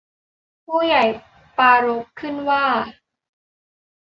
[0.65, 1.03] ผู้ใหญ่
[1.57, 2.65] ปรารภขึ้นว่า